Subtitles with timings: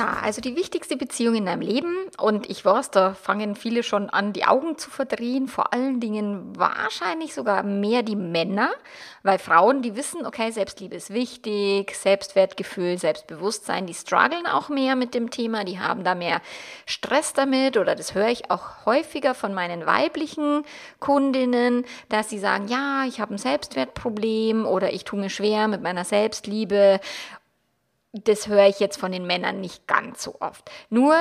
[0.00, 4.08] Ja, also die wichtigste Beziehung in deinem Leben und ich weiß, da fangen viele schon
[4.08, 8.70] an, die Augen zu verdrehen, vor allen Dingen wahrscheinlich sogar mehr die Männer,
[9.24, 15.12] weil Frauen, die wissen, okay, Selbstliebe ist wichtig, Selbstwertgefühl, Selbstbewusstsein, die strugglen auch mehr mit
[15.12, 16.40] dem Thema, die haben da mehr
[16.86, 20.64] Stress damit oder das höre ich auch häufiger von meinen weiblichen
[20.98, 25.82] Kundinnen, dass sie sagen, ja, ich habe ein Selbstwertproblem oder ich tue mir schwer mit
[25.82, 27.00] meiner Selbstliebe
[28.12, 30.70] das höre ich jetzt von den Männern nicht ganz so oft.
[30.88, 31.16] Nur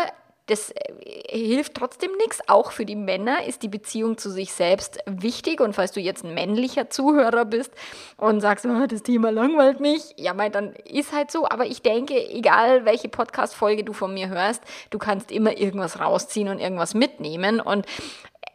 [0.49, 2.41] das äh, hilft trotzdem nichts.
[2.47, 5.61] Auch für die Männer ist die Beziehung zu sich selbst wichtig.
[5.61, 7.71] Und falls du jetzt ein männlicher Zuhörer bist
[8.17, 11.47] und sagst, oh, das Thema langweilt mich, ja, mein, dann ist halt so.
[11.47, 16.49] Aber ich denke, egal welche Podcast-Folge du von mir hörst, du kannst immer irgendwas rausziehen
[16.49, 17.59] und irgendwas mitnehmen.
[17.59, 17.85] Und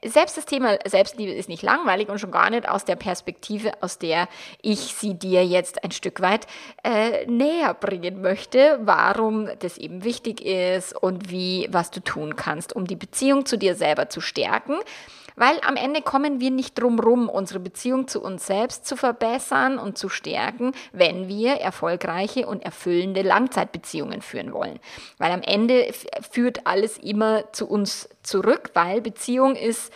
[0.05, 3.98] selbst das Thema Selbstliebe ist nicht langweilig und schon gar nicht aus der Perspektive, aus
[3.98, 4.28] der
[4.62, 6.47] ich sie dir jetzt ein Stück weit
[6.83, 12.75] äh, näher bringen möchte, warum das eben wichtig ist und wie, was du tun kannst,
[12.75, 14.77] um die Beziehung zu dir selber zu stärken.
[15.37, 19.79] Weil am Ende kommen wir nicht drum rum, unsere Beziehung zu uns selbst zu verbessern
[19.79, 24.79] und zu stärken, wenn wir erfolgreiche und erfüllende Langzeitbeziehungen führen wollen.
[25.19, 25.93] Weil am Ende
[26.31, 29.93] führt alles immer zu uns zurück, weil Beziehung ist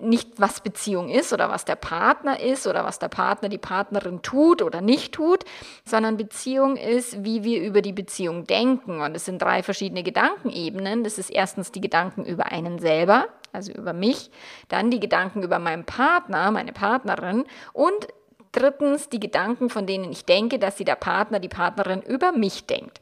[0.00, 4.22] nicht, was Beziehung ist oder was der Partner ist oder was der Partner, die Partnerin
[4.22, 5.44] tut oder nicht tut,
[5.84, 9.00] sondern Beziehung ist, wie wir über die Beziehung denken.
[9.00, 11.04] Und es sind drei verschiedene Gedankenebenen.
[11.04, 14.30] Das ist erstens die Gedanken über einen selber, also über mich,
[14.68, 18.08] dann die Gedanken über meinen Partner, meine Partnerin und
[18.52, 22.66] drittens die Gedanken, von denen ich denke, dass sie der Partner, die Partnerin über mich
[22.66, 23.00] denkt.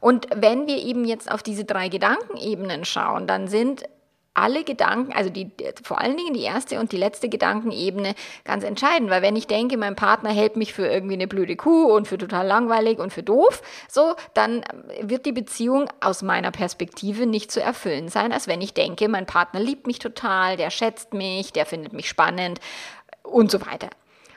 [0.00, 3.84] Und wenn wir eben jetzt auf diese drei Gedankenebenen schauen, dann sind
[4.34, 5.50] alle Gedanken, also die,
[5.82, 8.14] vor allen Dingen die erste und die letzte Gedankenebene
[8.44, 11.92] ganz entscheidend, weil wenn ich denke, mein Partner hält mich für irgendwie eine blöde Kuh
[11.92, 14.64] und für total langweilig und für doof, so, dann
[15.00, 19.26] wird die Beziehung aus meiner Perspektive nicht zu erfüllen sein, als wenn ich denke, mein
[19.26, 22.60] Partner liebt mich total, der schätzt mich, der findet mich spannend
[23.22, 23.90] und so weiter.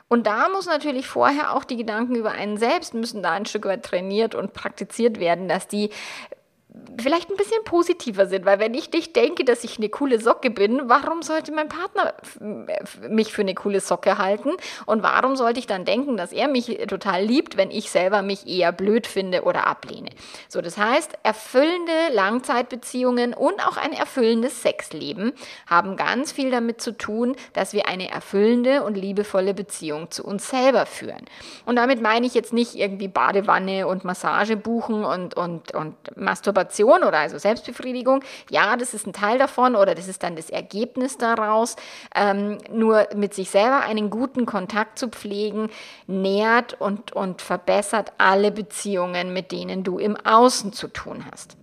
[0.07, 3.65] Und da muss natürlich vorher auch die Gedanken über einen selbst müssen da ein Stück
[3.65, 5.89] weit trainiert und praktiziert werden, dass die
[6.99, 10.49] vielleicht ein bisschen positiver sind, weil wenn ich nicht denke, dass ich eine coole Socke
[10.49, 12.13] bin, warum sollte mein Partner
[13.09, 14.51] mich für eine coole Socke halten
[14.85, 18.47] und warum sollte ich dann denken, dass er mich total liebt, wenn ich selber mich
[18.47, 20.09] eher blöd finde oder ablehne?
[20.47, 25.33] So, das heißt, erfüllende Langzeitbeziehungen und auch ein erfüllendes Sexleben
[25.67, 30.49] haben ganz viel damit zu tun, dass wir eine erfüllende und liebevolle Beziehung zu uns
[30.49, 31.25] selber führen.
[31.65, 36.62] Und damit meine ich jetzt nicht irgendwie Badewanne und Massage buchen und und und Masturbation
[36.63, 40.49] Masturbation oder also Selbstbefriedigung, ja, das ist ein Teil davon oder das ist dann das
[40.49, 41.75] Ergebnis daraus.
[42.15, 45.69] Ähm, nur mit sich selber einen guten Kontakt zu pflegen,
[46.07, 51.57] nährt und, und verbessert alle Beziehungen, mit denen du im Außen zu tun hast.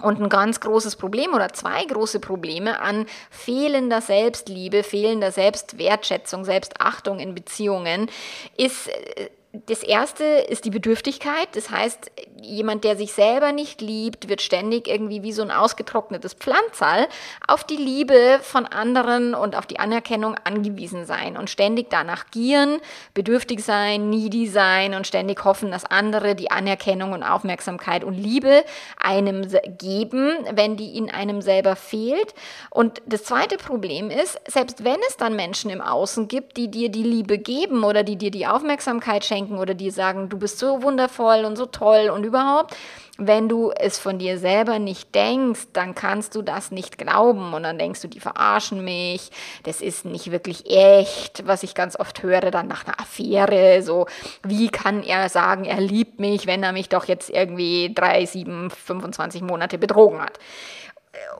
[0.00, 7.20] Und ein ganz großes Problem oder zwei große Probleme an fehlender Selbstliebe, fehlender Selbstwertschätzung, Selbstachtung
[7.20, 8.10] in Beziehungen
[8.56, 11.48] ist äh, das erste ist die Bedürftigkeit.
[11.52, 16.32] Das heißt, jemand, der sich selber nicht liebt, wird ständig irgendwie wie so ein ausgetrocknetes
[16.32, 17.06] Pflanzerl
[17.46, 22.80] auf die Liebe von anderen und auf die Anerkennung angewiesen sein und ständig danach gieren,
[23.12, 28.64] bedürftig sein, needy sein und ständig hoffen, dass andere die Anerkennung und Aufmerksamkeit und Liebe
[28.98, 29.46] einem
[29.78, 32.34] geben, wenn die in einem selber fehlt.
[32.70, 36.88] Und das zweite Problem ist, selbst wenn es dann Menschen im Außen gibt, die dir
[36.88, 40.58] die Liebe geben oder die dir die Aufmerksamkeit schenken, denken oder die sagen, du bist
[40.58, 42.76] so wundervoll und so toll und überhaupt.
[43.18, 47.62] Wenn du es von dir selber nicht denkst, dann kannst du das nicht glauben und
[47.62, 49.30] dann denkst du, die verarschen mich,
[49.64, 54.06] das ist nicht wirklich echt, was ich ganz oft höre, dann nach einer Affäre, so,
[54.42, 58.70] wie kann er sagen, er liebt mich, wenn er mich doch jetzt irgendwie drei, sieben,
[58.70, 60.38] 25 Monate betrogen hat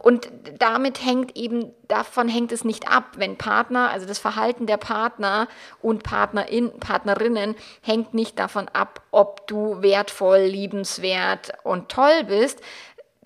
[0.01, 4.77] und damit hängt eben, davon hängt es nicht ab, wenn Partner, also das Verhalten der
[4.77, 5.49] Partner
[5.81, 12.61] und Partnerin, Partnerinnen hängt nicht davon ab, ob du wertvoll, liebenswert und toll bist.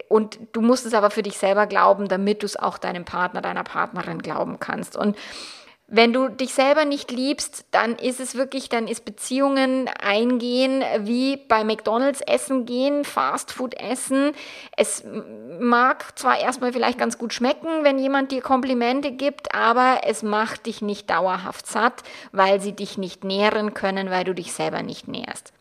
[0.08, 3.40] und du musst es aber für dich selber glauben, damit du es auch deinem Partner,
[3.40, 4.96] deiner Partnerin glauben kannst.
[4.96, 5.16] Und
[5.88, 11.36] wenn du dich selber nicht liebst, dann ist es wirklich, dann ist Beziehungen eingehen wie
[11.36, 14.32] bei McDonalds essen gehen, Fastfood essen.
[14.76, 15.04] Es
[15.60, 20.66] mag zwar erstmal vielleicht ganz gut schmecken, wenn jemand dir Komplimente gibt, aber es macht
[20.66, 22.02] dich nicht dauerhaft satt,
[22.32, 25.52] weil sie dich nicht nähren können, weil du dich selber nicht nährst.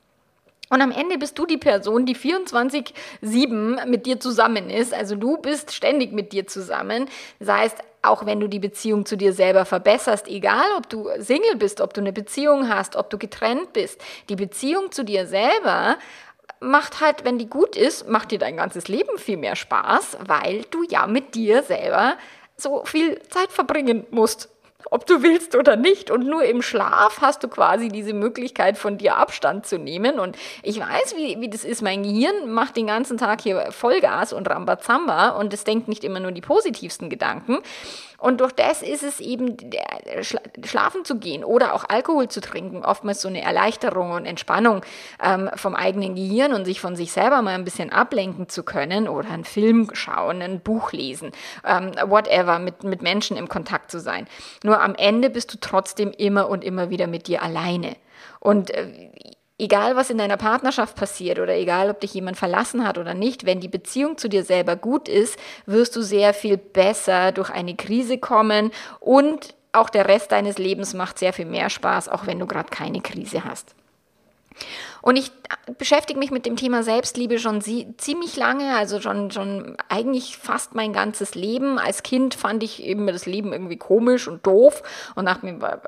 [0.69, 4.93] Und am Ende bist du die Person, die 24-7 mit dir zusammen ist.
[4.93, 7.07] Also du bist ständig mit dir zusammen.
[7.39, 7.77] Das heißt,
[8.07, 11.93] auch wenn du die Beziehung zu dir selber verbesserst, egal ob du Single bist, ob
[11.93, 15.97] du eine Beziehung hast, ob du getrennt bist, die Beziehung zu dir selber
[16.59, 20.63] macht halt, wenn die gut ist, macht dir dein ganzes Leben viel mehr Spaß, weil
[20.71, 22.15] du ja mit dir selber
[22.57, 24.49] so viel Zeit verbringen musst
[24.91, 26.11] ob du willst oder nicht.
[26.11, 30.19] Und nur im Schlaf hast du quasi diese Möglichkeit, von dir Abstand zu nehmen.
[30.19, 31.81] Und ich weiß, wie, wie das ist.
[31.81, 36.19] Mein Gehirn macht den ganzen Tag hier Vollgas und Rambazamba und es denkt nicht immer
[36.19, 37.59] nur die positivsten Gedanken.
[38.17, 39.57] Und durch das ist es eben,
[40.63, 44.81] schlafen zu gehen oder auch Alkohol zu trinken, oftmals so eine Erleichterung und Entspannung
[45.21, 49.07] ähm, vom eigenen Gehirn und sich von sich selber mal ein bisschen ablenken zu können
[49.07, 51.33] oder einen Film schauen, ein Buch lesen,
[51.65, 54.27] ähm, whatever, mit, mit Menschen im Kontakt zu sein.
[54.63, 57.95] Nur am Ende bist du trotzdem immer und immer wieder mit dir alleine.
[58.39, 59.09] Und äh,
[59.57, 63.45] egal was in deiner Partnerschaft passiert oder egal ob dich jemand verlassen hat oder nicht,
[63.45, 67.75] wenn die Beziehung zu dir selber gut ist, wirst du sehr viel besser durch eine
[67.75, 72.39] Krise kommen und auch der Rest deines Lebens macht sehr viel mehr Spaß, auch wenn
[72.39, 73.75] du gerade keine Krise hast.
[75.07, 75.31] Und ich
[75.77, 80.93] beschäftige mich mit dem Thema Selbstliebe schon ziemlich lange, also schon, schon eigentlich fast mein
[80.93, 81.77] ganzes Leben.
[81.77, 84.81] Als Kind fand ich eben das Leben irgendwie komisch und doof
[85.13, 85.79] und dachte mir,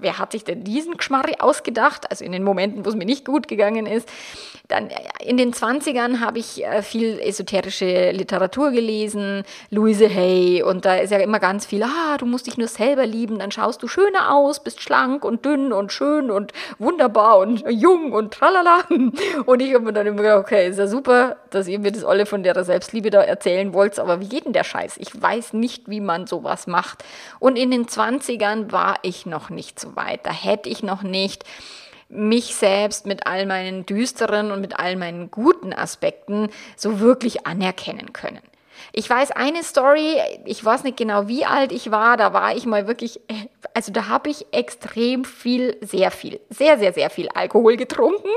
[0.00, 2.10] wer hat sich denn diesen Geschmarri ausgedacht?
[2.10, 4.06] Also in den Momenten, wo es mir nicht gut gegangen ist.
[4.68, 4.90] Dann
[5.24, 11.10] in den 20ern habe ich äh, viel esoterische Literatur gelesen, Louise Hay und da ist
[11.10, 14.34] ja immer ganz viel, ah, du musst dich nur selber lieben, dann schaust du schöner
[14.34, 18.57] aus, bist schlank und dünn und schön und wunderbar und jung und tralala.
[19.46, 22.04] Und ich habe mir dann immer gedacht, okay, ist ja super, dass ihr mir das
[22.04, 24.96] alle von der Selbstliebe da erzählen wollt, aber wie geht denn der Scheiß?
[24.98, 27.04] Ich weiß nicht, wie man sowas macht.
[27.38, 30.26] Und in den 20ern war ich noch nicht so weit.
[30.26, 31.44] Da hätte ich noch nicht
[32.08, 38.12] mich selbst mit all meinen düsteren und mit all meinen guten Aspekten so wirklich anerkennen
[38.12, 38.40] können.
[38.92, 42.66] Ich weiß eine Story, ich weiß nicht genau, wie alt ich war, da war ich
[42.66, 43.20] mal wirklich,
[43.74, 48.28] also da habe ich extrem viel, sehr viel, sehr, sehr, sehr viel Alkohol getrunken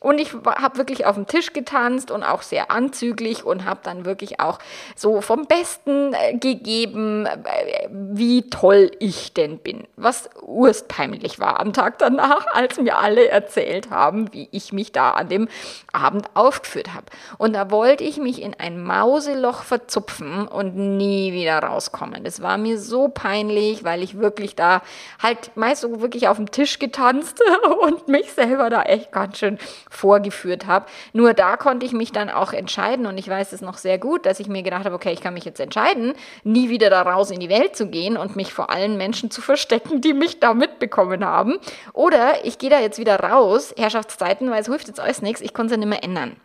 [0.00, 4.04] und ich habe wirklich auf dem Tisch getanzt und auch sehr anzüglich und habe dann
[4.04, 4.58] wirklich auch
[4.94, 11.72] so vom Besten äh, gegeben, äh, wie toll ich denn bin, was urstpeinlich war am
[11.72, 15.48] Tag danach, als mir alle erzählt haben, wie ich mich da an dem
[15.92, 17.06] Abend aufgeführt habe.
[17.38, 22.24] Und da wollte ich mich in ein Mauseloch verziehen zupfen und nie wieder rauskommen.
[22.24, 24.82] Das war mir so peinlich, weil ich wirklich da
[25.22, 27.42] halt meist so wirklich auf dem Tisch getanzt
[27.82, 29.58] und mich selber da echt ganz schön
[29.90, 30.86] vorgeführt habe.
[31.12, 34.26] Nur da konnte ich mich dann auch entscheiden und ich weiß es noch sehr gut,
[34.26, 37.30] dass ich mir gedacht habe, okay, ich kann mich jetzt entscheiden, nie wieder da raus
[37.30, 40.54] in die Welt zu gehen und mich vor allen Menschen zu verstecken, die mich da
[40.54, 41.58] mitbekommen haben.
[41.92, 45.54] Oder ich gehe da jetzt wieder raus, Herrschaftszeiten, weil es hilft jetzt alles nichts, ich
[45.54, 46.36] konnte es ja nicht mehr ändern.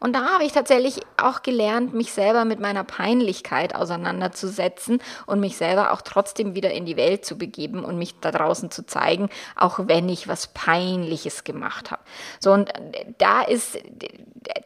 [0.00, 5.56] Und da habe ich tatsächlich auch gelernt, mich selber mit meiner Peinlichkeit auseinanderzusetzen und mich
[5.56, 9.28] selber auch trotzdem wieder in die Welt zu begeben und mich da draußen zu zeigen,
[9.56, 12.02] auch wenn ich was Peinliches gemacht habe.
[12.40, 12.72] So, und
[13.18, 13.78] da ist,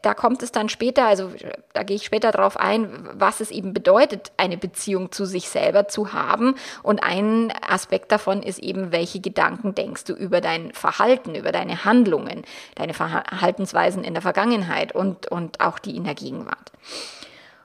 [0.03, 1.31] da kommt es dann später, also
[1.73, 5.89] da gehe ich später drauf ein, was es eben bedeutet, eine Beziehung zu sich selber
[5.89, 6.55] zu haben.
[6.83, 11.85] Und ein Aspekt davon ist eben, welche Gedanken denkst du über dein Verhalten, über deine
[11.85, 12.43] Handlungen,
[12.75, 16.73] deine Verhaltensweisen in der Vergangenheit und, und auch die in der Gegenwart.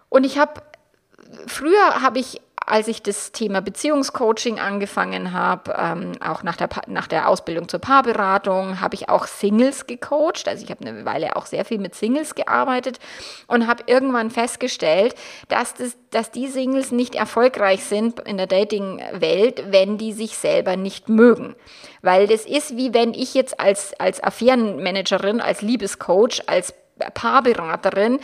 [0.09, 0.61] Und ich habe,
[1.47, 7.07] früher habe ich als ich das Thema Beziehungscoaching angefangen habe, ähm, auch nach der, nach
[7.07, 10.49] der Ausbildung zur Paarberatung, habe ich auch Singles gecoacht.
[10.49, 12.99] Also ich habe eine Weile auch sehr viel mit Singles gearbeitet
[13.47, 15.15] und habe irgendwann festgestellt,
[15.47, 20.75] dass, das, dass die Singles nicht erfolgreich sind in der Dating-Welt, wenn die sich selber
[20.75, 21.55] nicht mögen.
[22.01, 26.73] Weil das ist wie wenn ich jetzt als, als Affärenmanagerin, als Liebescoach, als
[27.13, 28.19] Paarberaterin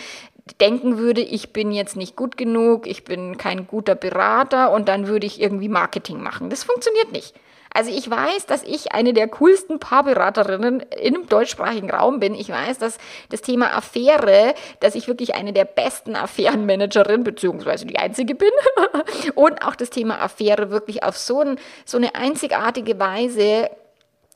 [0.60, 5.08] denken würde, ich bin jetzt nicht gut genug, ich bin kein guter Berater und dann
[5.08, 6.50] würde ich irgendwie Marketing machen.
[6.50, 7.34] Das funktioniert nicht.
[7.74, 12.36] Also ich weiß, dass ich eine der coolsten Paarberaterinnen im deutschsprachigen Raum bin.
[12.36, 13.00] Ich weiß, dass
[13.30, 18.52] das Thema Affäre, dass ich wirklich eine der besten Affärenmanagerin beziehungsweise die einzige bin
[19.36, 23.72] und auch das Thema Affäre wirklich auf so, ein, so eine einzigartige Weise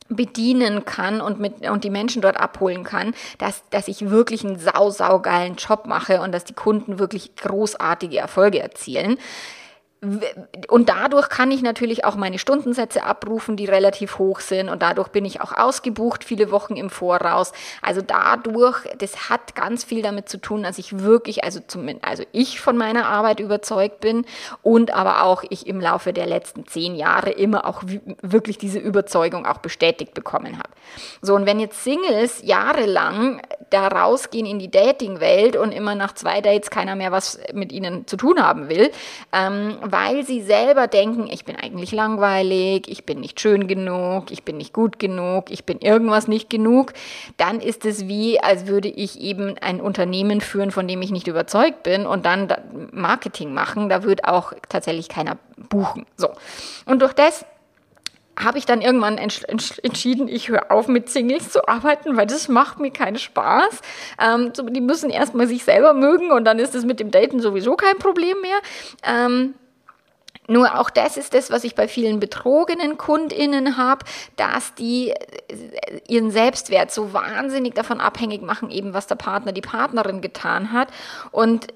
[0.08, 4.58] bedienen kann und, mit, und die Menschen dort abholen kann, dass, dass ich wirklich einen
[4.58, 9.18] sau, sau geilen Job mache und dass die Kunden wirklich großartige Erfolge erzielen
[10.68, 14.68] und dadurch kann ich natürlich auch meine Stundensätze abrufen, die relativ hoch sind.
[14.68, 17.50] Und dadurch bin ich auch ausgebucht, viele Wochen im Voraus.
[17.82, 22.22] Also dadurch, das hat ganz viel damit zu tun, dass ich wirklich, also zumindest, also
[22.30, 24.24] ich von meiner Arbeit überzeugt bin
[24.62, 27.82] und aber auch ich im Laufe der letzten zehn Jahre immer auch
[28.22, 30.70] wirklich diese Überzeugung auch bestätigt bekommen habe.
[31.22, 36.40] So, und wenn jetzt Singles jahrelang da rausgehen in die Dating-Welt und immer nach zwei
[36.40, 38.92] Dates keiner mehr was mit ihnen zu tun haben will,
[39.32, 44.42] ähm, weil sie selber denken, ich bin eigentlich langweilig, ich bin nicht schön genug, ich
[44.42, 46.92] bin nicht gut genug, ich bin irgendwas nicht genug,
[47.36, 51.28] dann ist es wie, als würde ich eben ein Unternehmen führen, von dem ich nicht
[51.28, 52.48] überzeugt bin und dann
[52.92, 53.88] Marketing machen.
[53.88, 56.06] Da wird auch tatsächlich keiner buchen.
[56.16, 56.30] So.
[56.86, 57.44] Und durch das
[58.38, 62.78] habe ich dann irgendwann entschieden, ich höre auf mit Singles zu arbeiten, weil das macht
[62.78, 63.80] mir keinen Spaß.
[64.20, 67.40] Ähm, so, die müssen erstmal sich selber mögen und dann ist es mit dem Daten
[67.40, 68.58] sowieso kein Problem mehr.
[69.02, 69.54] Ähm,
[70.48, 74.04] nur auch das ist das, was ich bei vielen betrogenen KundInnen habe,
[74.36, 75.16] dass die äh,
[76.08, 80.88] ihren Selbstwert so wahnsinnig davon abhängig machen, eben was der Partner, die Partnerin getan hat.
[81.30, 81.68] Und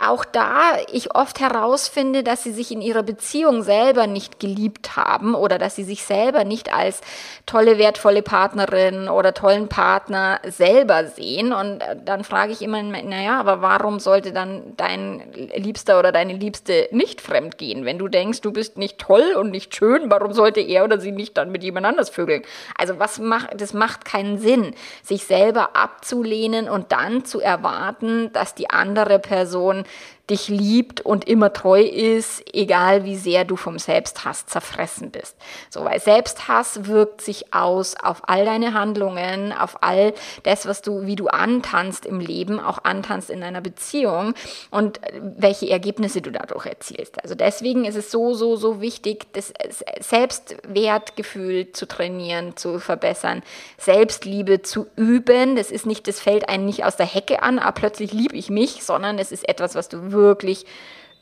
[0.00, 5.34] auch da ich oft herausfinde, dass sie sich in ihrer Beziehung selber nicht geliebt haben
[5.34, 7.00] oder dass sie sich selber nicht als
[7.46, 11.52] tolle, wertvolle Partnerin oder tollen Partner selber sehen.
[11.52, 15.22] Und dann frage ich immer, naja, aber warum sollte dann dein
[15.54, 17.84] Liebster oder deine Liebste nicht fremd gehen?
[17.84, 21.12] Wenn du denkst, du bist nicht toll und nicht schön, warum sollte er oder sie
[21.12, 22.42] nicht dann mit jemand anders vögeln?
[22.76, 28.54] Also was macht, das macht keinen Sinn, sich selber abzulehnen und dann zu erwarten, dass
[28.54, 29.84] die andere Person Person
[30.30, 35.36] dich liebt und immer treu ist, egal wie sehr du vom Selbsthass zerfressen bist.
[35.68, 40.14] So, weil Selbsthass wirkt sich aus auf all deine Handlungen, auf all
[40.44, 44.34] das, was du, wie du antanzt im Leben, auch antanzt in deiner Beziehung
[44.70, 47.20] und welche Ergebnisse du dadurch erzielst.
[47.20, 49.52] Also deswegen ist es so, so, so wichtig, das
[49.98, 53.42] Selbstwertgefühl zu trainieren, zu verbessern,
[53.76, 55.56] Selbstliebe zu üben.
[55.56, 58.36] Das ist nicht, das fällt einen nicht aus der Hecke an, aber ah, plötzlich liebe
[58.36, 60.64] ich mich, sondern es ist etwas, was du wirklich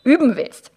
[0.05, 0.71] üben willst.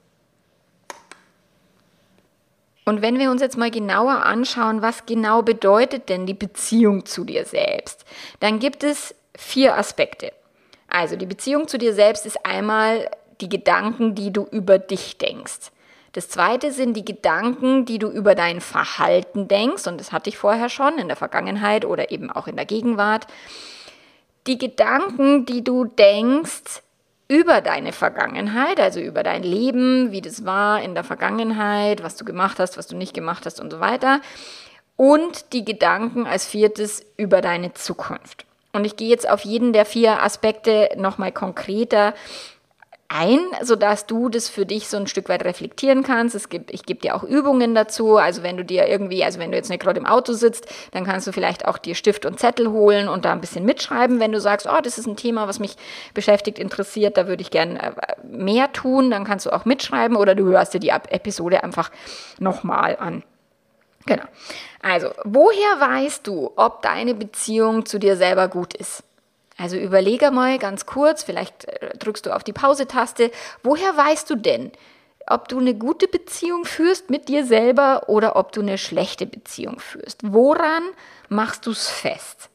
[2.86, 7.24] Und wenn wir uns jetzt mal genauer anschauen, was genau bedeutet denn die Beziehung zu
[7.24, 8.06] dir selbst,
[8.40, 10.34] dann gibt es vier Aspekte.
[10.88, 13.10] Also die Beziehung zu dir selbst ist einmal
[13.42, 15.72] die Gedanken, die du über dich denkst.
[16.12, 20.38] Das zweite sind die Gedanken, die du über dein Verhalten denkst, und das hatte ich
[20.38, 23.26] vorher schon in der Vergangenheit oder eben auch in der Gegenwart.
[24.46, 26.84] Die Gedanken, die du denkst
[27.28, 32.26] über deine Vergangenheit, also über dein Leben, wie das war in der Vergangenheit, was du
[32.26, 34.22] gemacht hast, was du nicht gemacht hast und so weiter.
[34.96, 38.46] Und die Gedanken als viertes über deine Zukunft.
[38.74, 42.14] Und ich gehe jetzt auf jeden der vier Aspekte nochmal konkreter
[43.10, 46.36] ein, sodass du das für dich so ein Stück weit reflektieren kannst.
[46.36, 48.18] Es gibt, ich gebe dir auch Übungen dazu.
[48.18, 51.06] Also wenn du dir irgendwie, also wenn du jetzt nicht gerade im Auto sitzt, dann
[51.06, 54.20] kannst du vielleicht auch dir Stift und Zettel holen und da ein bisschen mitschreiben.
[54.20, 55.76] Wenn du sagst, oh, das ist ein Thema, was mich
[56.14, 57.92] beschäftigt, interessiert, da würde ich gern äh,
[58.24, 61.92] mehr tun, dann kannst du auch mitschreiben oder du hörst dir die Episode einfach
[62.40, 63.24] nochmal an.
[64.06, 64.24] Genau.
[64.82, 69.04] Also, woher weißt du, ob deine Beziehung zu dir selber gut ist?
[69.58, 73.32] Also überlege mal ganz kurz, vielleicht äh, drückst du auf die Pause-Taste.
[73.62, 74.72] Woher weißt du denn,
[75.28, 79.80] ob du eine gute Beziehung führst mit dir selber oder ob du eine schlechte Beziehung
[79.80, 80.20] führst?
[80.24, 80.84] Woran
[81.30, 82.50] machst du es fest?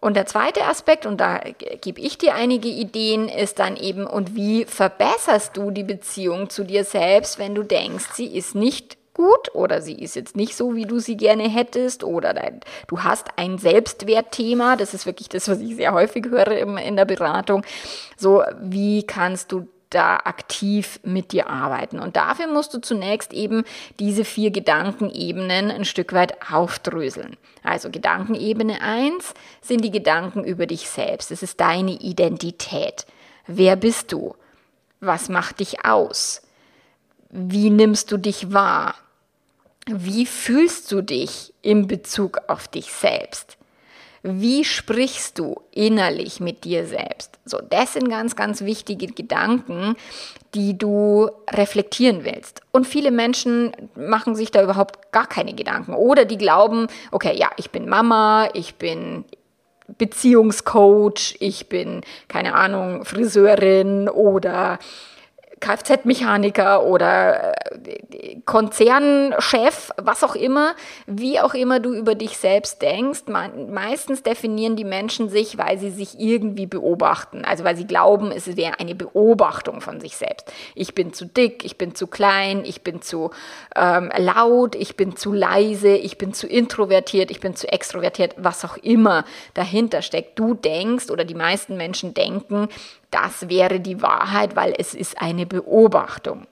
[0.00, 1.38] Und der zweite Aspekt, und da
[1.80, 6.64] gebe ich dir einige Ideen, ist dann eben, und wie verbesserst du die Beziehung zu
[6.64, 10.74] dir selbst, wenn du denkst, sie ist nicht gut oder sie ist jetzt nicht so,
[10.74, 15.48] wie du sie gerne hättest oder dein, du hast ein Selbstwertthema, das ist wirklich das,
[15.48, 17.64] was ich sehr häufig höre im, in der Beratung.
[18.16, 22.00] So, wie kannst du da aktiv mit dir arbeiten.
[22.00, 23.64] Und dafür musst du zunächst eben
[24.00, 27.36] diese vier Gedankenebenen ein Stück weit aufdröseln.
[27.62, 31.30] Also Gedankenebene 1 sind die Gedanken über dich selbst.
[31.30, 33.06] Es ist deine Identität.
[33.46, 34.34] Wer bist du?
[35.00, 36.42] Was macht dich aus?
[37.30, 38.94] Wie nimmst du dich wahr?
[39.86, 43.58] Wie fühlst du dich in Bezug auf dich selbst?
[44.22, 47.38] Wie sprichst du innerlich mit dir selbst?
[47.44, 49.96] So, das sind ganz, ganz wichtige Gedanken,
[50.54, 52.62] die du reflektieren willst.
[52.72, 55.92] Und viele Menschen machen sich da überhaupt gar keine Gedanken.
[55.92, 59.26] Oder die glauben, okay, ja, ich bin Mama, ich bin
[59.98, 64.78] Beziehungscoach, ich bin, keine Ahnung, Friseurin oder
[65.64, 67.54] Kfz-Mechaniker oder
[67.84, 70.74] äh, Konzernchef, was auch immer,
[71.06, 73.22] wie auch immer du über dich selbst denkst.
[73.28, 77.44] meistens definieren die Menschen sich, weil sie sich irgendwie beobachten.
[77.46, 80.52] Also weil sie glauben, es wäre eine Beobachtung von sich selbst.
[80.74, 83.30] Ich bin zu dick, ich bin zu klein, ich bin zu
[83.74, 88.64] ähm, laut, ich bin zu leise, ich bin zu introvertiert, ich bin zu extrovertiert, was
[88.66, 90.38] auch immer dahinter steckt.
[90.38, 92.68] Du denkst oder die meisten Menschen denken,
[93.14, 96.48] das wäre die Wahrheit, weil es ist eine Beobachtung.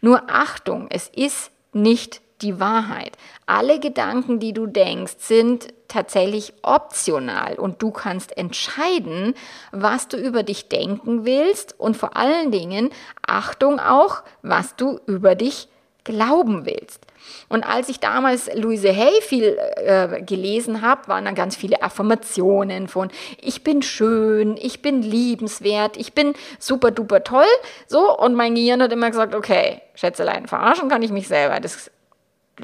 [0.00, 3.16] Nur Achtung, es ist nicht die Wahrheit.
[3.46, 9.34] Alle Gedanken, die du denkst, sind tatsächlich optional und du kannst entscheiden,
[9.70, 12.90] was du über dich denken willst und vor allen Dingen,
[13.24, 15.68] Achtung auch, was du über dich
[16.02, 17.06] glauben willst.
[17.48, 22.88] Und als ich damals Louise Hay viel äh, gelesen habe, waren dann ganz viele Affirmationen
[22.88, 23.10] von
[23.40, 27.44] ich bin schön, ich bin liebenswert, ich bin super duper toll.
[27.86, 31.60] So, und mein Gehirn hat immer gesagt, okay, Schätzelein, verarschen kann ich mich selber.
[31.60, 31.90] Das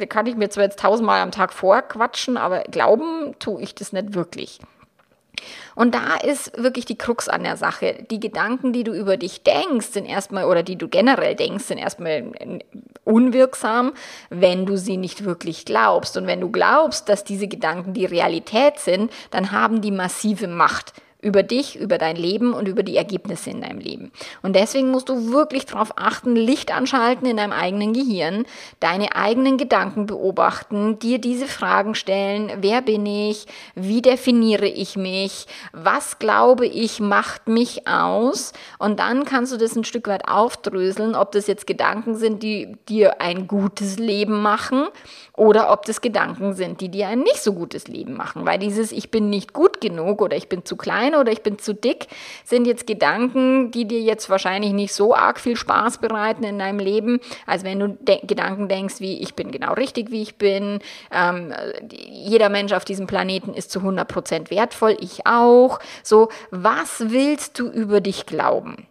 [0.08, 4.14] kann ich mir zwar jetzt tausendmal am Tag vorquatschen, aber glauben tue ich das nicht
[4.14, 4.60] wirklich.
[5.74, 8.04] Und da ist wirklich die Krux an der Sache.
[8.10, 11.78] Die Gedanken, die du über dich denkst, sind erstmal, oder die du generell denkst, sind
[11.78, 12.32] erstmal
[13.04, 13.92] unwirksam,
[14.30, 16.16] wenn du sie nicht wirklich glaubst.
[16.16, 20.92] Und wenn du glaubst, dass diese Gedanken die Realität sind, dann haben die massive Macht
[21.22, 24.12] über dich, über dein Leben und über die Ergebnisse in deinem Leben.
[24.42, 28.44] Und deswegen musst du wirklich darauf achten, Licht anschalten in deinem eigenen Gehirn,
[28.80, 35.46] deine eigenen Gedanken beobachten, dir diese Fragen stellen, wer bin ich, wie definiere ich mich,
[35.72, 41.14] was glaube ich macht mich aus und dann kannst du das ein Stück weit aufdröseln,
[41.14, 44.86] ob das jetzt Gedanken sind, die dir ein gutes Leben machen
[45.36, 48.90] oder ob das Gedanken sind, die dir ein nicht so gutes Leben machen, weil dieses
[48.90, 52.08] ich bin nicht gut genug oder ich bin zu klein oder ich bin zu dick,
[52.44, 56.78] sind jetzt Gedanken, die dir jetzt wahrscheinlich nicht so arg viel Spaß bereiten in deinem
[56.78, 60.80] Leben, als wenn du de Gedanken denkst, wie ich bin genau richtig, wie ich bin.
[61.12, 61.52] Ähm,
[61.90, 65.78] jeder Mensch auf diesem Planeten ist zu 100% wertvoll, ich auch.
[66.02, 68.86] So, was willst du über dich glauben?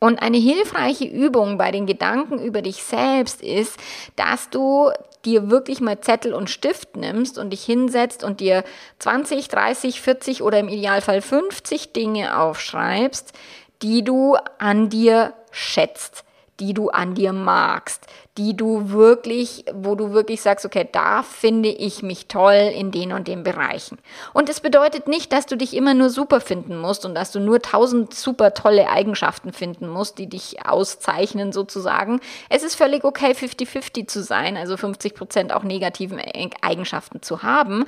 [0.00, 3.76] Und eine hilfreiche Übung bei den Gedanken über dich selbst ist,
[4.14, 4.90] dass du
[5.24, 8.62] dir wirklich mal Zettel und Stift nimmst und dich hinsetzt und dir
[9.00, 13.32] 20, 30, 40 oder im Idealfall 50 Dinge aufschreibst,
[13.82, 16.24] die du an dir schätzt,
[16.60, 18.06] die du an dir magst,
[18.38, 23.12] die du wirklich, wo du wirklich sagst, okay, da finde ich mich toll in den
[23.12, 23.98] und den Bereichen.
[24.32, 27.40] Und es bedeutet nicht, dass du dich immer nur super finden musst und dass du
[27.40, 32.20] nur tausend super tolle Eigenschaften finden musst, die dich auszeichnen sozusagen.
[32.48, 36.20] Es ist völlig okay, 50-50 zu sein, also 50 Prozent auch negativen
[36.62, 37.84] Eigenschaften zu haben.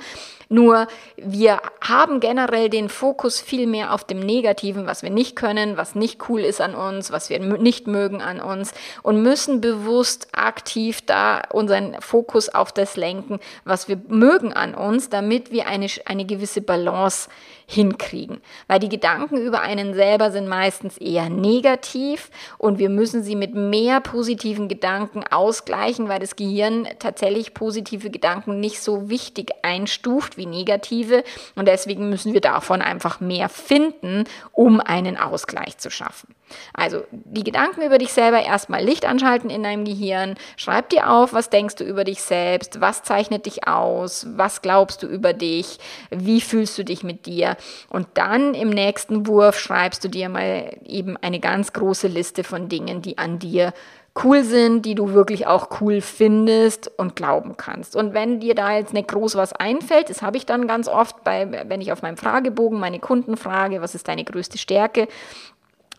[0.49, 5.77] Nur wir haben generell den Fokus viel mehr auf dem Negativen, was wir nicht können,
[5.77, 10.27] was nicht cool ist an uns, was wir nicht mögen an uns und müssen bewusst
[10.45, 15.87] aktiv da unseren Fokus auf das lenken, was wir mögen an uns, damit wir eine,
[16.05, 17.29] eine gewisse Balance
[17.71, 18.41] hinkriegen.
[18.67, 23.55] Weil die Gedanken über einen selber sind meistens eher negativ und wir müssen sie mit
[23.55, 30.45] mehr positiven Gedanken ausgleichen, weil das Gehirn tatsächlich positive Gedanken nicht so wichtig einstuft wie
[30.45, 31.23] negative
[31.55, 36.35] und deswegen müssen wir davon einfach mehr finden, um einen Ausgleich zu schaffen.
[36.73, 41.33] Also die Gedanken über dich selber erstmal Licht anschalten in deinem Gehirn, schreib dir auf,
[41.33, 45.77] was denkst du über dich selbst, was zeichnet dich aus, was glaubst du über dich,
[46.09, 47.57] wie fühlst du dich mit dir?
[47.89, 52.69] Und dann im nächsten Wurf schreibst du dir mal eben eine ganz große Liste von
[52.69, 53.73] Dingen, die an dir
[54.23, 57.95] cool sind, die du wirklich auch cool findest und glauben kannst.
[57.95, 61.23] Und wenn dir da jetzt nicht groß was einfällt, das habe ich dann ganz oft,
[61.23, 65.07] bei, wenn ich auf meinem Fragebogen meine Kunden frage, was ist deine größte Stärke,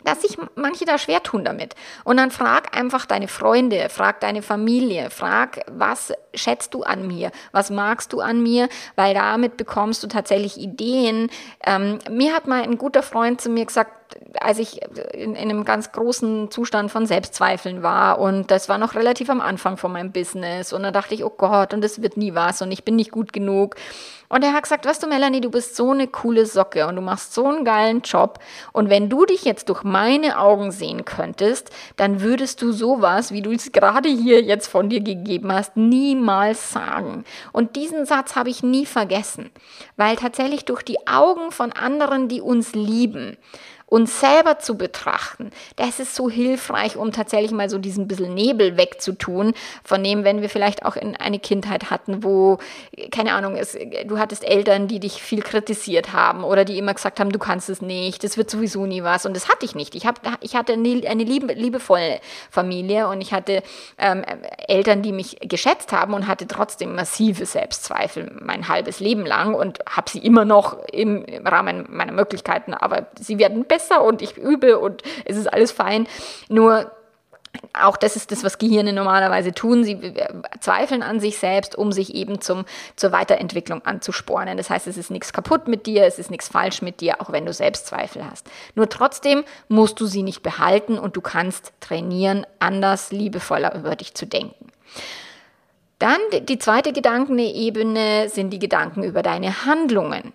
[0.03, 1.75] dass sich manche da schwer tun damit.
[2.03, 7.31] Und dann frag einfach deine Freunde, frag deine Familie, frag, was schätzt du an mir,
[7.51, 11.29] was magst du an mir, weil damit bekommst du tatsächlich Ideen.
[11.65, 13.91] Ähm, mir hat mal ein guter Freund zu mir gesagt,
[14.39, 14.81] als ich
[15.13, 19.41] in, in, einem ganz großen Zustand von Selbstzweifeln war und das war noch relativ am
[19.41, 22.61] Anfang von meinem Business und da dachte ich, oh Gott, und das wird nie was
[22.61, 23.75] und ich bin nicht gut genug.
[24.29, 27.01] Und er hat gesagt, weißt du, Melanie, du bist so eine coole Socke und du
[27.03, 28.39] machst so einen geilen Job
[28.71, 33.43] und wenn du dich jetzt durch meine Augen sehen könntest, dann würdest du sowas, wie
[33.43, 37.25] du es gerade hier jetzt von dir gegeben hast, niemals sagen.
[37.51, 39.51] Und diesen Satz habe ich nie vergessen,
[39.97, 43.37] weil tatsächlich durch die Augen von anderen, die uns lieben,
[43.93, 48.75] uns selber zu betrachten, das ist so hilfreich, um tatsächlich mal so diesen bisschen Nebel
[48.75, 49.53] wegzutun,
[49.83, 52.57] von dem, wenn wir vielleicht auch in eine Kindheit hatten, wo,
[53.11, 53.77] keine Ahnung, es,
[54.07, 57.69] du hattest Eltern, die dich viel kritisiert haben oder die immer gesagt haben, du kannst
[57.69, 59.27] es nicht, das wird sowieso nie was.
[59.27, 59.93] Und das hatte ich nicht.
[59.93, 63.61] Ich, hab, ich hatte eine, eine liebe, liebevolle Familie und ich hatte
[63.99, 64.23] ähm,
[64.67, 69.77] Eltern, die mich geschätzt haben und hatte trotzdem massive Selbstzweifel mein halbes Leben lang und
[69.87, 74.21] habe sie immer noch im, im Rahmen meiner Möglichkeiten, aber sie werden besser besser und
[74.21, 76.07] ich übe und es ist alles fein.
[76.49, 76.91] Nur
[77.73, 79.83] auch das ist das, was Gehirne normalerweise tun.
[79.83, 80.15] Sie
[80.59, 82.65] zweifeln an sich selbst, um sich eben zum,
[82.95, 84.57] zur Weiterentwicklung anzuspornen.
[84.57, 87.31] Das heißt, es ist nichts kaputt mit dir, es ist nichts falsch mit dir, auch
[87.31, 88.49] wenn du Selbstzweifel hast.
[88.73, 94.15] Nur trotzdem musst du sie nicht behalten und du kannst trainieren, anders, liebevoller über dich
[94.15, 94.67] zu denken.
[95.99, 100.33] Dann die zweite Gedankenebene sind die Gedanken über deine Handlungen.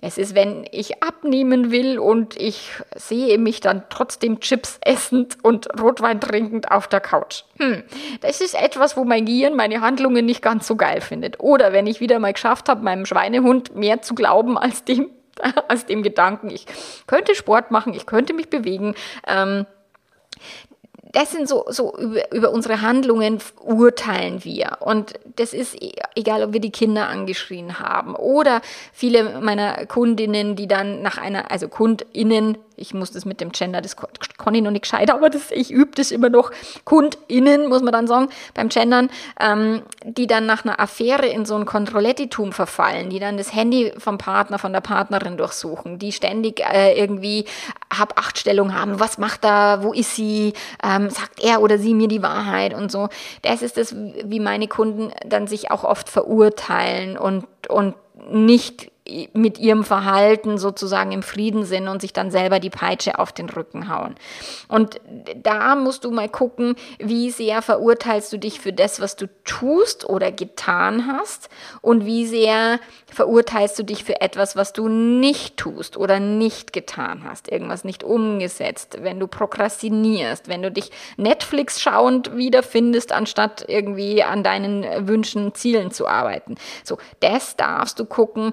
[0.00, 5.68] Es ist, wenn ich abnehmen will und ich sehe mich dann trotzdem Chips essend und
[5.80, 7.42] Rotwein trinkend auf der Couch.
[7.58, 7.82] Hm,
[8.20, 11.40] das ist etwas, wo mein Gehirn meine Handlungen nicht ganz so geil findet.
[11.40, 15.10] Oder wenn ich wieder mal geschafft habe, meinem Schweinehund mehr zu glauben als dem,
[15.68, 16.66] als dem Gedanken, ich
[17.08, 18.94] könnte Sport machen, ich könnte mich bewegen.
[19.26, 19.66] Ähm,
[21.12, 24.78] das sind so, so über, über unsere Handlungen urteilen wir.
[24.80, 28.60] Und das ist e, egal, ob wir die Kinder angeschrien haben oder
[28.92, 33.80] viele meiner Kundinnen, die dann nach einer, also KundInnen, ich muss das mit dem Gender,
[33.80, 36.50] das kann ich noch nicht gescheit, aber das, ich übe das immer noch,
[36.84, 39.10] KundInnen, muss man dann sagen, beim Gendern,
[39.40, 43.92] ähm, die dann nach einer Affäre in so ein Kontrollettitum verfallen, die dann das Handy
[43.98, 47.44] vom Partner, von der Partnerin durchsuchen, die ständig äh, irgendwie
[47.96, 52.22] Hab-Acht-Stellung haben, was macht er, wo ist sie, ähm, sagt er oder sie mir die
[52.22, 53.08] Wahrheit und so.
[53.42, 57.94] Das ist das, wie meine Kunden dann sich auch oft verurteilen und, und
[58.30, 58.90] nicht
[59.32, 63.48] mit ihrem Verhalten sozusagen im Frieden sind und sich dann selber die Peitsche auf den
[63.48, 64.14] Rücken hauen.
[64.68, 65.00] Und
[65.36, 70.08] da musst du mal gucken, wie sehr verurteilst du dich für das, was du tust
[70.08, 71.48] oder getan hast
[71.80, 77.22] und wie sehr verurteilst du dich für etwas, was du nicht tust oder nicht getan
[77.24, 84.22] hast, irgendwas nicht umgesetzt, wenn du prokrastinierst, wenn du dich Netflix schauend wiederfindest, anstatt irgendwie
[84.22, 86.56] an deinen Wünschen, Zielen zu arbeiten.
[86.84, 88.52] So, das darfst du gucken,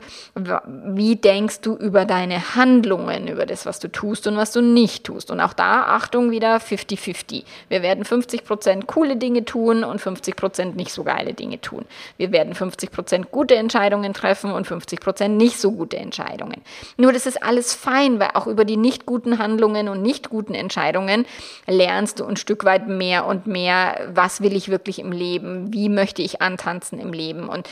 [0.86, 5.04] wie denkst du über deine Handlungen, über das, was du tust und was du nicht
[5.04, 5.32] tust.
[5.32, 7.44] Und auch da, Achtung, wieder 50-50.
[7.70, 11.86] Wir werden 50% coole Dinge tun und 50% nicht so geile Dinge tun.
[12.18, 16.62] Wir werden 50% gute Entscheidungen treffen und 50% nicht so gute Entscheidungen.
[16.98, 20.54] Nur das ist alles fein, weil auch über die nicht guten Handlungen und nicht guten
[20.54, 21.26] Entscheidungen
[21.68, 25.90] lernst du ein Stück weit mehr und mehr, was will ich wirklich im Leben, wie
[25.90, 27.48] möchte ich antanzen im Leben.
[27.50, 27.70] Und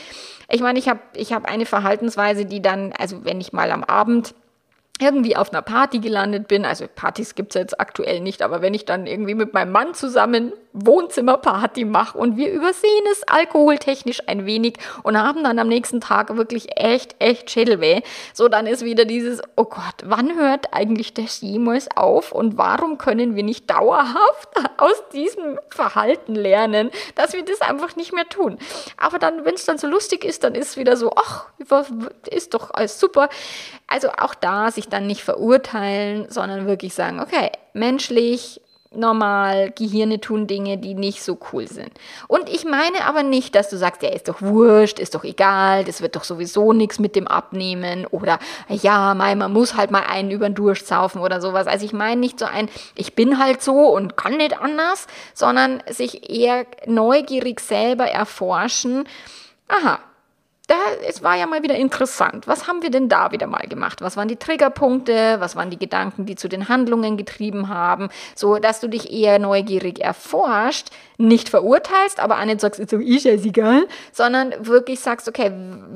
[0.54, 3.82] ich meine, ich habe ich hab eine Verhaltensweise, die dann, also wenn ich mal am
[3.82, 4.34] Abend
[5.00, 8.84] irgendwie auf einer Party gelandet bin, also Partys gibt's jetzt aktuell nicht, aber wenn ich
[8.84, 14.74] dann irgendwie mit meinem Mann zusammen Wohnzimmerparty mache und wir übersehen es alkoholtechnisch ein wenig
[15.04, 19.40] und haben dann am nächsten Tag wirklich echt, echt Schädelweh, so dann ist wieder dieses,
[19.54, 25.02] oh Gott, wann hört eigentlich das jemals auf und warum können wir nicht dauerhaft aus
[25.12, 28.58] diesem Verhalten lernen, dass wir das einfach nicht mehr tun.
[28.96, 31.46] Aber dann, wenn es dann so lustig ist, dann ist es wieder so, ach,
[32.30, 33.28] ist doch alles super.
[33.86, 38.60] Also auch da sich dann nicht verurteilen, sondern wirklich sagen, okay, menschlich,
[38.96, 41.90] normal, Gehirne tun Dinge, die nicht so cool sind.
[42.28, 45.84] Und ich meine aber nicht, dass du sagst, ja, ist doch wurscht, ist doch egal,
[45.84, 50.30] das wird doch sowieso nichts mit dem Abnehmen oder ja, man muss halt mal einen
[50.30, 51.66] über den Durchsaufen oder sowas.
[51.66, 55.82] Also ich meine nicht so ein, ich bin halt so und kann nicht anders, sondern
[55.88, 59.08] sich eher neugierig selber erforschen.
[59.68, 59.98] Aha,
[60.66, 62.46] da, es war ja mal wieder interessant.
[62.46, 64.00] Was haben wir denn da wieder mal gemacht?
[64.00, 65.36] Was waren die Triggerpunkte?
[65.38, 68.08] Was waren die Gedanken, die zu den Handlungen getrieben haben?
[68.34, 73.26] So, dass du dich eher neugierig erforscht, nicht verurteilst, aber auch nicht sagst, so ist
[73.26, 75.52] es egal, sondern wirklich sagst, okay,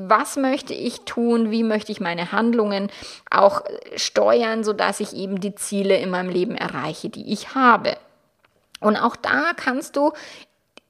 [0.07, 1.49] was möchte ich tun?
[1.49, 2.91] Wie möchte ich meine Handlungen
[3.31, 3.63] auch
[3.95, 7.97] steuern, sodass ich eben die Ziele in meinem Leben erreiche, die ich habe?
[8.81, 10.13] Und auch da kannst du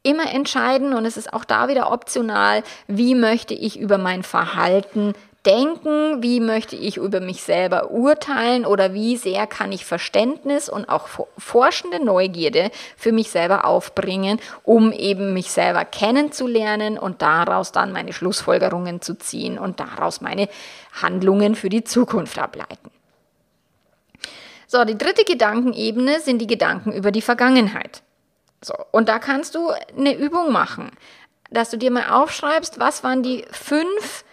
[0.10, 5.14] immer entscheiden und es ist auch da wieder optional, wie möchte ich über mein Verhalten
[5.46, 10.90] denken, wie möchte ich über mich selber urteilen oder wie sehr kann ich Verständnis und
[10.90, 17.94] auch forschende Neugierde für mich selber aufbringen, um eben mich selber kennenzulernen und daraus dann
[17.94, 20.50] meine Schlussfolgerungen zu ziehen und daraus meine
[21.02, 22.92] Handlungen für die Zukunft ableiten.
[24.68, 28.04] So, die dritte Gedankenebene sind die Gedanken über die Vergangenheit.
[28.62, 30.92] So, und da kannst du eine Übung machen,
[31.50, 34.24] dass du dir mal aufschreibst, was waren die fünf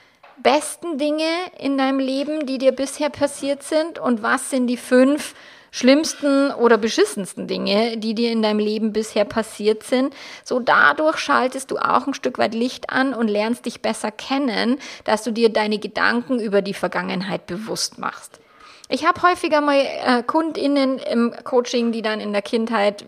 [0.43, 5.35] besten Dinge in deinem Leben, die dir bisher passiert sind und was sind die fünf
[5.71, 10.15] schlimmsten oder beschissensten Dinge, die dir in deinem Leben bisher passiert sind.
[10.43, 14.79] So dadurch schaltest du auch ein Stück weit Licht an und lernst dich besser kennen,
[15.05, 18.41] dass du dir deine Gedanken über die Vergangenheit bewusst machst.
[18.89, 23.05] Ich habe häufiger mal äh, KundInnen im Coaching, die dann in der Kindheit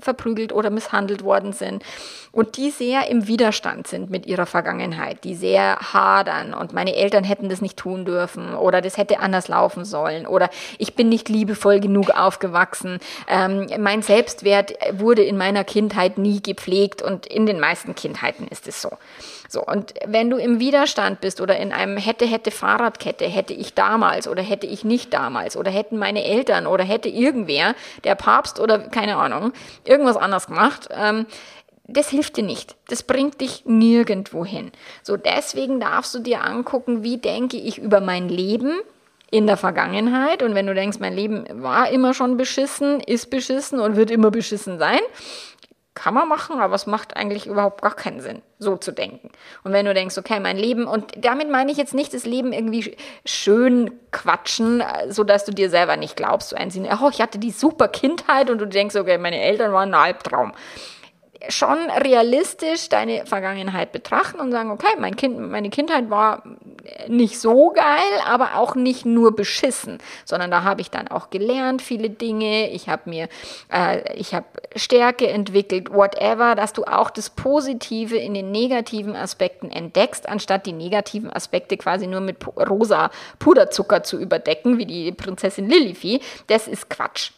[0.00, 1.82] verprügelt oder misshandelt worden sind
[2.32, 7.24] und die sehr im Widerstand sind mit ihrer Vergangenheit, die sehr hadern und meine Eltern
[7.24, 11.28] hätten das nicht tun dürfen oder das hätte anders laufen sollen oder ich bin nicht
[11.28, 12.98] liebevoll genug aufgewachsen.
[13.26, 18.68] Ähm, mein Selbstwert wurde in meiner Kindheit nie gepflegt und in den meisten Kindheiten ist
[18.68, 18.90] es so.
[19.48, 23.72] So, und wenn du im Widerstand bist oder in einem hätte, hätte Fahrradkette, hätte ich
[23.72, 28.60] damals oder hätte ich nicht damals oder hätten meine Eltern oder hätte irgendwer, der Papst
[28.60, 29.52] oder keine Ahnung,
[29.84, 31.26] irgendwas anders gemacht, ähm,
[31.90, 32.76] das hilft dir nicht.
[32.88, 34.70] Das bringt dich nirgendwo hin.
[35.02, 38.78] So, deswegen darfst du dir angucken, wie denke ich über mein Leben
[39.30, 40.42] in der Vergangenheit.
[40.42, 44.30] Und wenn du denkst, mein Leben war immer schon beschissen, ist beschissen und wird immer
[44.30, 45.00] beschissen sein,
[45.98, 49.30] kann man machen, aber es macht eigentlich überhaupt gar keinen Sinn, so zu denken.
[49.64, 52.52] Und wenn du denkst, okay, mein Leben, und damit meine ich jetzt nicht das Leben
[52.52, 57.40] irgendwie schön quatschen, sodass du dir selber nicht glaubst, so ein Sinn, oh, ich hatte
[57.40, 60.52] die super Kindheit und du denkst, okay, meine Eltern waren ein Albtraum
[61.48, 66.42] schon realistisch deine Vergangenheit betrachten und sagen, okay, mein Kind, meine Kindheit war
[67.06, 71.82] nicht so geil, aber auch nicht nur beschissen, sondern da habe ich dann auch gelernt
[71.82, 72.70] viele Dinge.
[72.70, 73.28] Ich habe mir,
[73.72, 79.70] äh, ich habe Stärke entwickelt, whatever, dass du auch das Positive in den negativen Aspekten
[79.70, 85.68] entdeckst, anstatt die negativen Aspekte quasi nur mit rosa Puderzucker zu überdecken, wie die Prinzessin
[85.68, 86.20] Lilifee.
[86.48, 87.30] Das ist Quatsch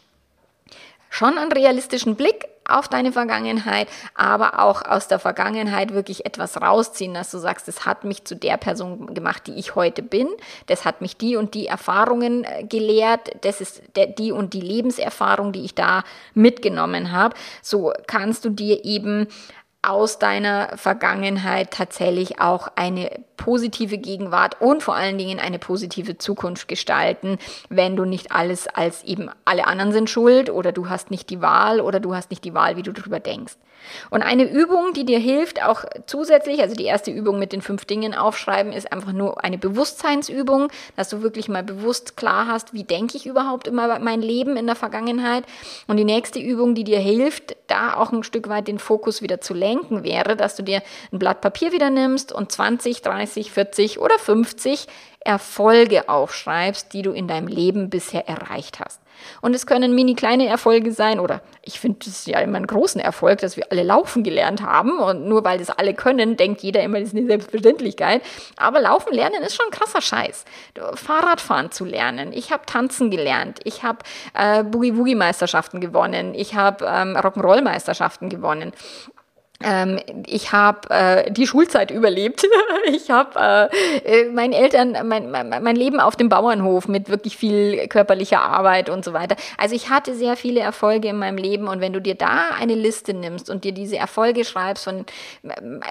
[1.10, 7.14] schon einen realistischen Blick auf deine Vergangenheit, aber auch aus der Vergangenheit wirklich etwas rausziehen,
[7.14, 10.28] dass du sagst, das hat mich zu der Person gemacht, die ich heute bin,
[10.66, 13.82] das hat mich die und die Erfahrungen äh, gelehrt, das ist
[14.18, 17.34] die und die Lebenserfahrung, die ich da mitgenommen habe.
[17.60, 19.26] So kannst du dir eben
[19.82, 26.68] aus deiner Vergangenheit tatsächlich auch eine positive Gegenwart und vor allen Dingen eine positive Zukunft
[26.68, 27.38] gestalten,
[27.70, 31.40] wenn du nicht alles als eben alle anderen sind schuld oder du hast nicht die
[31.40, 33.54] Wahl oder du hast nicht die Wahl, wie du darüber denkst.
[34.10, 37.84] Und eine Übung, die dir hilft, auch zusätzlich, also die erste Übung mit den fünf
[37.84, 42.84] Dingen aufschreiben, ist einfach nur eine Bewusstseinsübung, dass du wirklich mal bewusst klar hast, wie
[42.84, 45.44] denke ich überhaupt immer mein Leben in der Vergangenheit.
[45.86, 49.40] Und die nächste Übung, die dir hilft, da auch ein Stück weit den Fokus wieder
[49.40, 53.98] zu lenken, wäre, dass du dir ein Blatt Papier wieder nimmst und 20, 30, 40
[54.00, 54.86] oder 50
[55.22, 59.00] Erfolge aufschreibst, die du in deinem Leben bisher erreicht hast.
[59.42, 63.00] Und es können mini kleine Erfolge sein oder ich finde es ja immer einen großen
[63.00, 66.82] Erfolg, dass wir alle laufen gelernt haben und nur weil das alle können, denkt jeder
[66.82, 68.22] immer, das ist eine Selbstverständlichkeit.
[68.56, 70.46] Aber laufen lernen ist schon ein krasser Scheiß.
[70.94, 72.32] Fahrradfahren zu lernen.
[72.32, 73.60] Ich habe tanzen gelernt.
[73.64, 73.98] Ich habe
[74.32, 76.34] äh, Boogie-Woogie-Meisterschaften gewonnen.
[76.34, 78.72] Ich habe ähm, Rock'n'Roll-Meisterschaften gewonnen.
[79.62, 82.46] Ähm, ich habe äh, die Schulzeit überlebt.
[82.86, 83.68] ich habe
[84.04, 88.88] äh, äh, meinen Eltern, mein, mein Leben auf dem Bauernhof mit wirklich viel körperlicher Arbeit
[88.88, 89.36] und so weiter.
[89.58, 92.74] Also ich hatte sehr viele Erfolge in meinem Leben und wenn du dir da eine
[92.74, 95.04] Liste nimmst und dir diese Erfolge schreibst von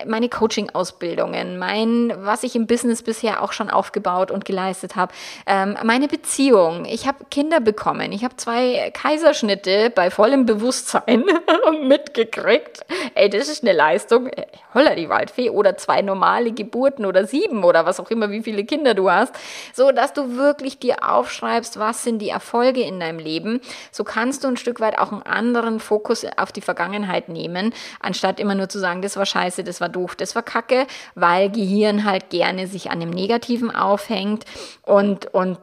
[0.07, 5.13] meine Coaching-Ausbildungen, mein, was ich im Business bisher auch schon aufgebaut und geleistet habe,
[5.45, 11.23] ähm, meine Beziehung, ich habe Kinder bekommen, ich habe zwei Kaiserschnitte bei vollem Bewusstsein
[11.83, 12.85] mitgekriegt.
[13.13, 17.25] Ey, das ist ist eine Leistung, äh, holla die Waldfee, oder zwei normale Geburten oder
[17.25, 19.33] sieben oder was auch immer, wie viele Kinder du hast,
[19.73, 23.61] so dass du wirklich dir aufschreibst, was sind die Erfolge in deinem Leben.
[23.91, 28.39] So kannst du ein Stück weit auch einen anderen Fokus auf die Vergangenheit nehmen, anstatt
[28.39, 32.05] immer nur zu sagen, das war scheiße, das war doof, das war kacke, weil Gehirn
[32.05, 34.45] halt gerne sich an dem Negativen aufhängt
[34.83, 35.59] und, und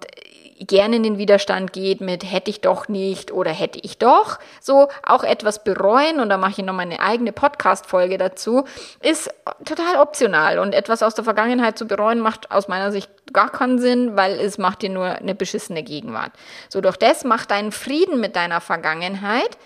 [0.58, 4.88] gerne in den Widerstand geht mit hätte ich doch nicht oder hätte ich doch, so
[5.04, 8.64] auch etwas bereuen und da mache ich nochmal eine eigene Podcast-Folge dazu,
[9.02, 9.30] ist
[9.64, 13.78] total optional und etwas aus der Vergangenheit zu bereuen macht aus meiner Sicht gar keinen
[13.78, 16.32] Sinn, weil es macht dir nur eine beschissene Gegenwart.
[16.68, 19.58] So durch das macht deinen Frieden mit deiner Vergangenheit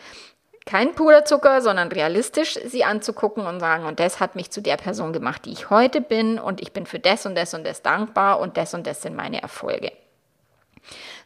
[0.67, 5.13] kein Puderzucker, sondern realistisch sie anzugucken und sagen, und das hat mich zu der Person
[5.13, 8.41] gemacht, die ich heute bin und ich bin für das und das und das dankbar
[8.41, 9.91] und das und das sind meine Erfolge.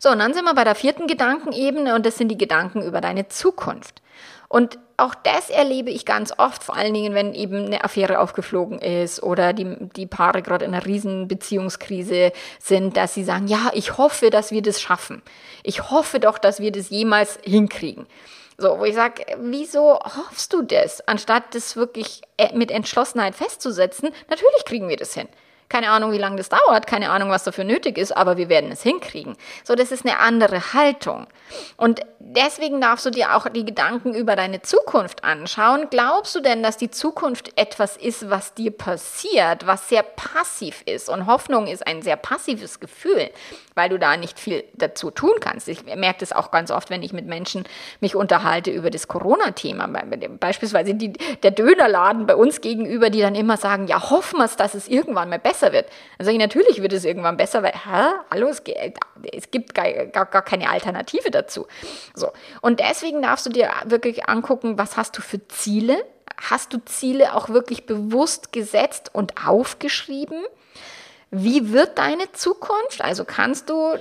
[0.04, 3.00] So, und dann sind wir bei der vierten Gedankenebene und das sind die Gedanken über
[3.00, 4.02] deine Zukunft.
[4.48, 8.80] Und auch das erlebe ich ganz oft, vor allen Dingen, wenn eben eine Affäre aufgeflogen
[8.80, 9.64] ist oder die,
[9.96, 14.50] die Paare gerade in einer riesen Beziehungskrise sind, dass sie sagen, ja, ich hoffe, dass
[14.50, 15.22] wir das schaffen.
[15.62, 18.04] Ich hoffe doch, dass wir das jemals hinkriegen.
[18.58, 24.10] So, wo ich sage, wieso hoffst du das, anstatt das wirklich äh, mit Entschlossenheit festzusetzen?
[24.28, 25.28] Natürlich kriegen wir das hin.
[25.74, 28.70] Keine Ahnung, wie lange das dauert, keine Ahnung, was dafür nötig ist, aber wir werden
[28.70, 29.34] es hinkriegen.
[29.64, 31.26] So, das ist eine andere Haltung.
[31.76, 35.88] Und deswegen darfst du dir auch die Gedanken über deine Zukunft anschauen.
[35.90, 41.08] Glaubst du denn, dass die Zukunft etwas ist, was dir passiert, was sehr passiv ist?
[41.08, 43.30] Und Hoffnung ist ein sehr passives Gefühl,
[43.74, 45.66] weil du da nicht viel dazu tun kannst.
[45.66, 47.64] Ich merke das auch ganz oft, wenn ich mit Menschen
[47.98, 49.88] mich unterhalte über das Corona-Thema.
[50.38, 54.54] Beispielsweise die, der Dönerladen bei uns gegenüber, die dann immer sagen, ja, hoffen wir es,
[54.54, 55.88] dass es irgendwann mal besser wird.
[56.18, 58.62] Dann sage ich, natürlich wird es irgendwann besser, weil, hä, hallo, es,
[59.32, 61.66] es gibt gar, gar, gar keine Alternative dazu.
[62.14, 62.32] So.
[62.60, 66.04] Und deswegen darfst du dir wirklich angucken, was hast du für Ziele?
[66.36, 70.42] Hast du Ziele auch wirklich bewusst gesetzt und aufgeschrieben?
[71.36, 73.00] Wie wird deine Zukunft?
[73.00, 73.94] Also kannst du,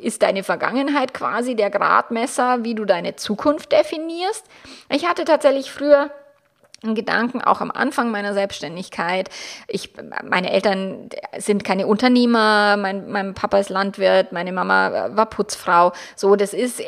[0.00, 4.46] ist deine Vergangenheit quasi der Gradmesser, wie du deine Zukunft definierst?
[4.88, 6.10] Ich hatte tatsächlich früher
[6.82, 9.28] Gedanken auch am Anfang meiner Selbstständigkeit.
[9.68, 9.90] Ich,
[10.24, 15.92] meine Eltern sind keine Unternehmer, mein, mein Papa ist Landwirt, meine Mama war Putzfrau.
[16.16, 16.82] So, das ist,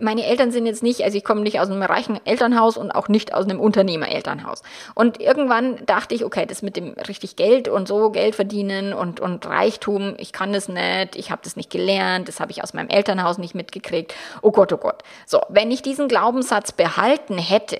[0.00, 3.08] meine Eltern sind jetzt nicht, also ich komme nicht aus einem reichen Elternhaus und auch
[3.08, 4.62] nicht aus einem Unternehmer-Elternhaus.
[4.94, 9.20] Und irgendwann dachte ich, okay, das mit dem richtig Geld und so, Geld verdienen und,
[9.20, 12.74] und Reichtum, ich kann das nicht, ich habe das nicht gelernt, das habe ich aus
[12.74, 14.12] meinem Elternhaus nicht mitgekriegt.
[14.42, 15.02] Oh Gott, oh Gott.
[15.24, 17.78] So, wenn ich diesen Glaubenssatz behalten hätte,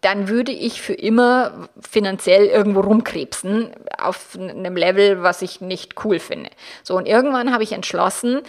[0.00, 6.18] dann würde ich für immer finanziell irgendwo rumkrebsen auf einem Level, was ich nicht cool
[6.18, 6.50] finde.
[6.82, 8.40] So, und irgendwann habe ich entschlossen,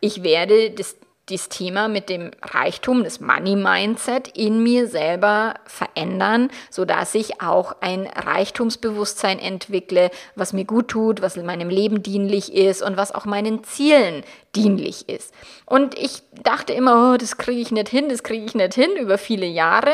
[0.00, 0.96] ich werde das,
[1.28, 7.76] das Thema mit dem Reichtum, das Money Mindset in mir selber verändern, sodass ich auch
[7.80, 13.12] ein Reichtumsbewusstsein entwickle, was mir gut tut, was in meinem Leben dienlich ist und was
[13.12, 14.22] auch meinen Zielen
[14.54, 15.34] dienlich ist.
[15.66, 18.90] Und ich dachte immer, oh, das kriege ich nicht hin, das kriege ich nicht hin
[18.98, 19.92] über viele Jahre.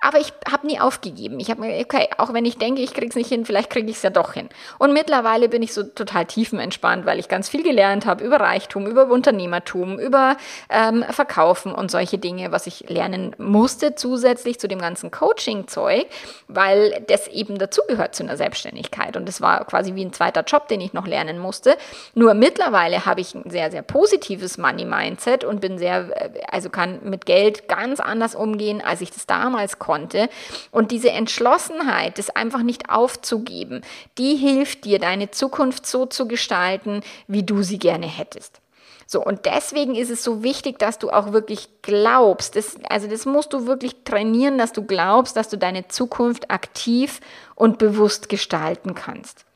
[0.00, 1.40] Aber ich habe nie aufgegeben.
[1.40, 3.90] Ich habe mir, okay, auch wenn ich denke, ich kriege es nicht hin, vielleicht kriege
[3.90, 4.48] ich es ja doch hin.
[4.78, 8.86] Und mittlerweile bin ich so total tiefenentspannt, weil ich ganz viel gelernt habe über Reichtum,
[8.86, 10.36] über Unternehmertum, über
[10.70, 16.06] ähm, Verkaufen und solche Dinge, was ich lernen musste zusätzlich zu dem ganzen Coaching-Zeug,
[16.46, 19.16] weil das eben dazugehört zu einer Selbstständigkeit.
[19.16, 21.76] Und das war quasi wie ein zweiter Job, den ich noch lernen musste.
[22.14, 27.00] Nur mittlerweile habe ich ein sehr, sehr positives Money-Mindset und bin sehr, äh, also kann
[27.02, 30.28] mit Geld ganz anders umgehen, als ich das damals konnte konnte.
[30.70, 33.80] Und diese Entschlossenheit, das einfach nicht aufzugeben,
[34.18, 38.60] die hilft dir, deine Zukunft so zu gestalten, wie du sie gerne hättest.
[39.06, 42.54] So, und deswegen ist es so wichtig, dass du auch wirklich glaubst.
[42.56, 47.20] Das, also das musst du wirklich trainieren, dass du glaubst, dass du deine Zukunft aktiv
[47.54, 49.46] und bewusst gestalten kannst.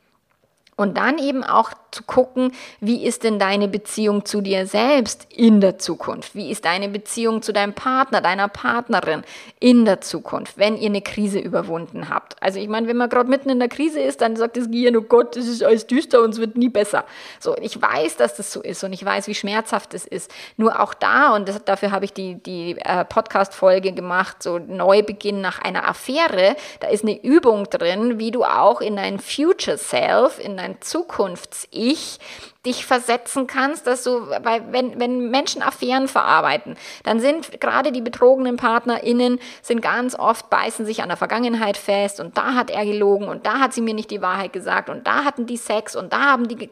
[0.74, 5.60] Und dann eben auch zu gucken, wie ist denn deine Beziehung zu dir selbst in
[5.60, 6.34] der Zukunft?
[6.34, 9.22] Wie ist deine Beziehung zu deinem Partner, deiner Partnerin
[9.60, 12.42] in der Zukunft, wenn ihr eine Krise überwunden habt?
[12.42, 14.96] Also ich meine, wenn man gerade mitten in der Krise ist, dann sagt das Gehirn,
[14.96, 17.04] oh Gott, das ist alles düster und es wird nie besser.
[17.38, 20.32] So, ich weiß, dass das so ist und ich weiß, wie schmerzhaft es ist.
[20.56, 25.42] Nur auch da, und das, dafür habe ich die, die äh, Podcast-Folge gemacht, so Neubeginn
[25.42, 30.38] nach einer Affäre, da ist eine Übung drin, wie du auch in dein Future Self,
[30.38, 32.20] in dein Zukunfts-Ich
[32.64, 38.00] dich versetzen kannst, dass du, weil wenn, wenn Menschen Affären verarbeiten, dann sind gerade die
[38.00, 42.84] betrogenen PartnerInnen sind ganz oft, beißen sich an der Vergangenheit fest und da hat er
[42.86, 45.96] gelogen und da hat sie mir nicht die Wahrheit gesagt und da hatten die Sex
[45.96, 46.70] und da haben die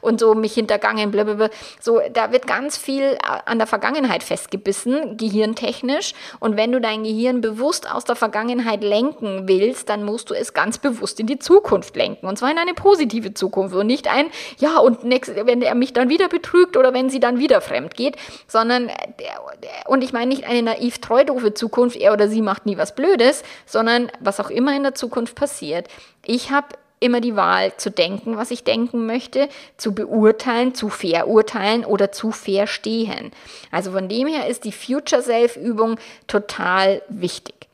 [0.00, 1.50] und so mich hintergangen, blablabla.
[1.78, 7.42] so, da wird ganz viel an der Vergangenheit festgebissen, gehirntechnisch und wenn du dein Gehirn
[7.42, 11.94] bewusst aus der Vergangenheit lenken willst, dann musst du es ganz bewusst in die Zukunft
[11.94, 14.30] lenken und zwar in eine positive Zukunft und nicht ein,
[14.62, 17.96] ja, und nächst, wenn er mich dann wieder betrügt oder wenn sie dann wieder fremd
[17.96, 18.14] geht,
[18.46, 18.92] sondern,
[19.86, 22.94] und ich meine nicht eine naiv treu doofe Zukunft, er oder sie macht nie was
[22.94, 25.88] Blödes, sondern was auch immer in der Zukunft passiert.
[26.24, 26.68] Ich habe
[27.00, 29.48] immer die Wahl zu denken, was ich denken möchte,
[29.78, 33.32] zu beurteilen, zu verurteilen oder zu verstehen.
[33.72, 35.98] Also von dem her ist die Future Self Übung
[36.28, 37.66] total wichtig.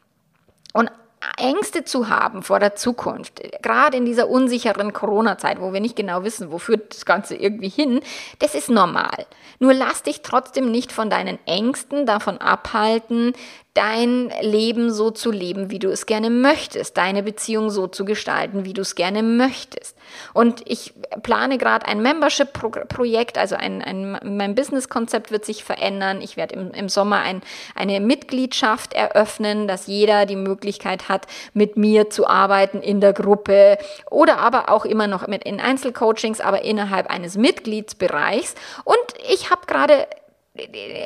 [0.73, 0.91] Und
[1.37, 6.25] Ängste zu haben vor der Zukunft, gerade in dieser unsicheren Corona-Zeit, wo wir nicht genau
[6.25, 8.01] wissen, wo führt das Ganze irgendwie hin,
[8.39, 9.27] das ist normal.
[9.59, 13.33] Nur lass dich trotzdem nicht von deinen Ängsten davon abhalten,
[13.75, 18.65] dein Leben so zu leben, wie du es gerne möchtest, deine Beziehung so zu gestalten,
[18.65, 19.97] wie du es gerne möchtest.
[20.35, 26.21] Und ich plane gerade ein Membership-Projekt, also ein, ein, mein Business-Konzept wird sich verändern.
[26.21, 27.43] Ich werde im, im Sommer ein,
[27.75, 33.79] eine Mitgliedschaft eröffnen, dass jeder die Möglichkeit hat, mit mir zu arbeiten in der Gruppe
[34.11, 38.55] oder aber auch immer noch mit in Einzelcoachings, aber innerhalb eines Mitgliedsbereichs.
[38.85, 38.97] Und
[39.31, 40.07] ich habe gerade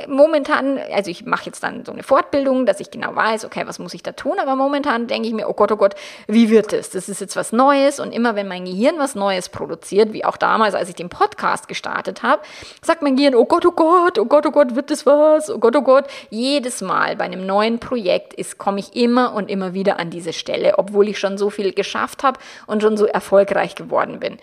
[0.09, 3.79] momentan, also ich mache jetzt dann so eine Fortbildung, dass ich genau weiß, okay, was
[3.79, 5.95] muss ich da tun, aber momentan denke ich mir, oh Gott, oh Gott,
[6.27, 6.91] wie wird es?
[6.91, 10.37] Das ist jetzt was Neues und immer wenn mein Gehirn was Neues produziert, wie auch
[10.37, 12.43] damals, als ich den Podcast gestartet habe,
[12.83, 15.51] sagt mein Gehirn, oh Gott, oh Gott, oh Gott, oh Gott, wird das was?
[15.51, 16.07] Oh Gott, oh Gott.
[16.31, 20.33] Jedes Mal bei einem neuen Projekt ist, komme ich immer und immer wieder an diese
[20.33, 24.39] Stelle, obwohl ich schon so viel geschafft habe und schon so erfolgreich geworden bin.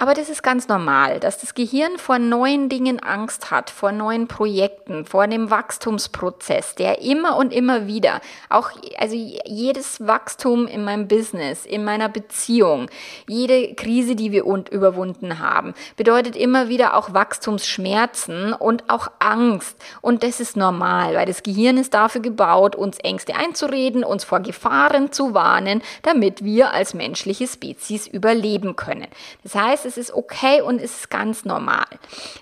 [0.00, 4.28] Aber das ist ganz normal, dass das Gehirn vor neuen Dingen Angst hat, vor neuen
[4.28, 11.08] Projekten, vor einem Wachstumsprozess, der immer und immer wieder, auch also jedes Wachstum in meinem
[11.08, 12.88] Business, in meiner Beziehung,
[13.26, 19.76] jede Krise, die wir überwunden haben, bedeutet immer wieder auch Wachstumsschmerzen und auch Angst.
[20.00, 24.38] Und das ist normal, weil das Gehirn ist dafür gebaut, uns Ängste einzureden, uns vor
[24.40, 29.08] Gefahren zu warnen, damit wir als menschliche Spezies überleben können.
[29.42, 31.86] Das heißt, es ist okay und es ist ganz normal.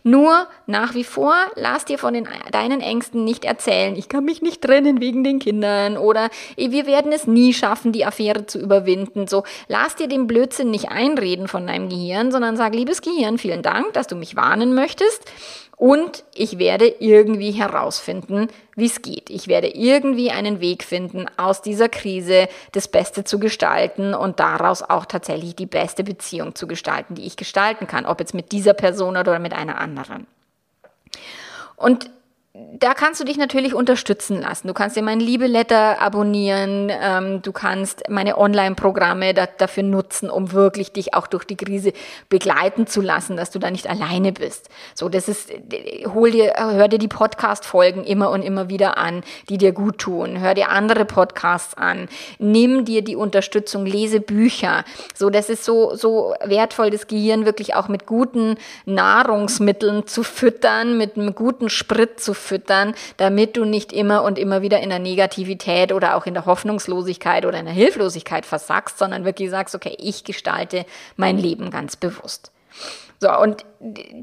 [0.02, 4.42] Nur nach wie vor, lass dir von den, deinen Ängsten nicht erzählen, ich kann mich
[4.42, 9.26] nicht trennen wegen den Kindern oder wir werden es nie schaffen, die Affäre zu überwinden.
[9.26, 13.62] So, lass dir den Blödsinn nicht einreden von deinem Gehirn, sondern sag, liebes Gehirn, vielen
[13.62, 15.22] Dank, dass du mich warnen möchtest.
[15.76, 19.28] Und ich werde irgendwie herausfinden, wie es geht.
[19.28, 24.82] Ich werde irgendwie einen Weg finden, aus dieser Krise das Beste zu gestalten und daraus
[24.82, 28.72] auch tatsächlich die beste Beziehung zu gestalten, die ich gestalten kann, ob jetzt mit dieser
[28.72, 30.26] Person oder mit einer anderen.
[31.76, 32.08] Und
[32.78, 34.68] da kannst du dich natürlich unterstützen lassen.
[34.68, 40.52] Du kannst dir mein Liebe-Letter abonnieren, ähm, du kannst meine Online-Programme da, dafür nutzen, um
[40.52, 41.92] wirklich dich auch durch die Krise
[42.28, 44.68] begleiten zu lassen, dass du da nicht alleine bist.
[44.94, 45.50] So, das ist,
[46.06, 50.40] hol dir, hör dir die Podcast-Folgen immer und immer wieder an, die dir gut tun.
[50.40, 52.08] Hör dir andere Podcasts an.
[52.38, 54.84] Nimm dir die Unterstützung, lese Bücher.
[55.14, 60.98] So, das ist so, so wertvoll, das Gehirn wirklich auch mit guten Nahrungsmitteln zu füttern,
[60.98, 64.90] mit einem guten Sprit zu füttern füttern, damit du nicht immer und immer wieder in
[64.90, 69.74] der Negativität oder auch in der Hoffnungslosigkeit oder in der Hilflosigkeit versackst, sondern wirklich sagst,
[69.74, 70.86] okay, ich gestalte
[71.16, 72.52] mein Leben ganz bewusst.
[73.18, 73.64] So, und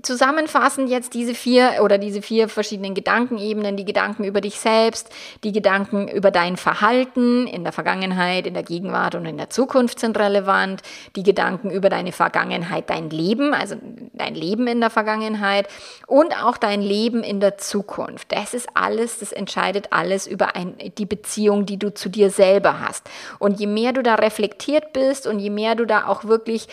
[0.03, 5.09] zusammenfassend jetzt diese vier oder diese vier verschiedenen Gedankenebenen, die Gedanken über dich selbst,
[5.43, 9.99] die Gedanken über dein Verhalten in der Vergangenheit, in der Gegenwart und in der Zukunft
[9.99, 10.81] sind relevant,
[11.15, 13.75] die Gedanken über deine Vergangenheit, dein Leben, also
[14.13, 15.67] dein Leben in der Vergangenheit
[16.05, 18.31] und auch dein Leben in der Zukunft.
[18.31, 22.79] Das ist alles, das entscheidet alles über ein, die Beziehung, die du zu dir selber
[22.79, 23.09] hast.
[23.39, 26.67] Und je mehr du da reflektiert bist und je mehr du da auch wirklich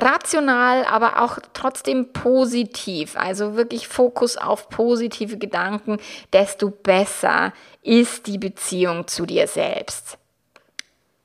[0.00, 5.98] rational, aber auch trotzdem positiv, also wirklich Fokus auf positive Gedanken,
[6.32, 10.18] desto besser ist die Beziehung zu dir selbst.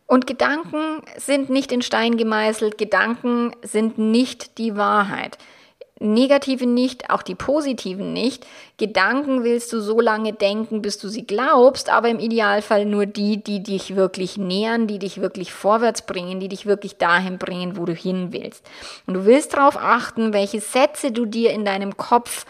[0.08, 5.38] Und Gedanken sind nicht in Stein gemeißelt, Gedanken sind nicht die Wahrheit
[6.06, 8.46] negative nicht, auch die positiven nicht.
[8.78, 13.44] Gedanken willst du so lange denken, bis du sie glaubst, aber im Idealfall nur die,
[13.44, 17.86] die dich wirklich nähern, die dich wirklich vorwärts bringen, die dich wirklich dahin bringen, wo
[17.86, 18.66] du hin willst.
[19.08, 22.46] Und du willst darauf achten, welche Sätze du dir in deinem Kopf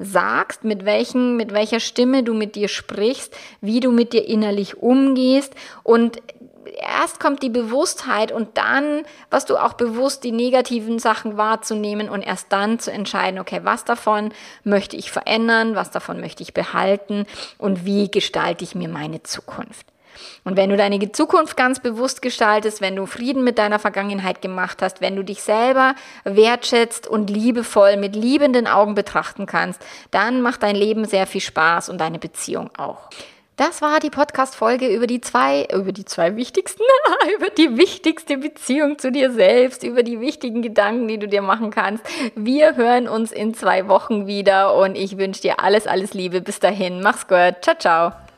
[0.00, 4.78] sagst, mit welchen, mit welcher Stimme du mit dir sprichst, wie du mit dir innerlich
[4.78, 6.22] umgehst und
[6.64, 12.22] erst kommt die Bewusstheit und dann, was du auch bewusst, die negativen Sachen wahrzunehmen und
[12.22, 14.32] erst dann zu entscheiden, okay, was davon
[14.64, 17.26] möchte ich verändern, was davon möchte ich behalten
[17.58, 19.86] und wie gestalte ich mir meine Zukunft.
[20.44, 24.82] Und wenn du deine Zukunft ganz bewusst gestaltest, wenn du Frieden mit deiner Vergangenheit gemacht
[24.82, 25.94] hast, wenn du dich selber
[26.24, 29.80] wertschätzt und liebevoll mit liebenden Augen betrachten kannst,
[30.10, 33.08] dann macht dein Leben sehr viel Spaß und deine Beziehung auch.
[33.60, 36.82] Das war die Podcast-Folge über die zwei, über die zwei wichtigsten,
[37.36, 41.70] über die wichtigste Beziehung zu dir selbst, über die wichtigen Gedanken, die du dir machen
[41.70, 42.02] kannst.
[42.34, 46.40] Wir hören uns in zwei Wochen wieder und ich wünsche dir alles, alles Liebe.
[46.40, 47.56] Bis dahin, mach's gut.
[47.60, 48.29] Ciao, ciao.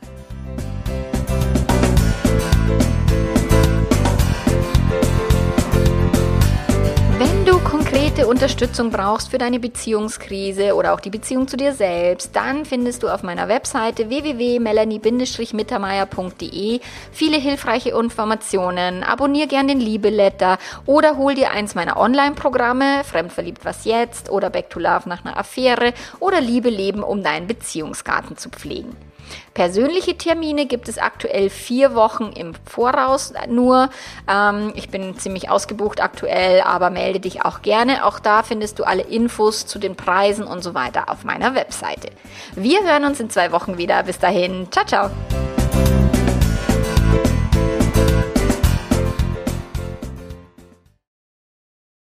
[8.13, 13.01] Konkrete Unterstützung brauchst für deine Beziehungskrise oder auch die Beziehung zu dir selbst, dann findest
[13.01, 16.79] du auf meiner Webseite www.melanie-mittermeier.de
[17.11, 19.01] viele hilfreiche Informationen.
[19.01, 24.69] Abonnier gern den Liebeletter oder hol dir eins meiner Online-Programme, Fremdverliebt was jetzt oder Back
[24.69, 28.95] to Love nach einer Affäre oder Liebe leben, um deinen Beziehungsgarten zu pflegen.
[29.53, 33.89] Persönliche Termine gibt es aktuell vier Wochen im Voraus nur.
[34.29, 38.05] Ähm, ich bin ziemlich ausgebucht aktuell, aber melde dich auch gerne.
[38.05, 42.09] Auch da findest du alle Infos zu den Preisen und so weiter auf meiner Webseite.
[42.55, 44.03] Wir hören uns in zwei Wochen wieder.
[44.03, 44.67] Bis dahin.
[44.71, 45.09] Ciao, ciao.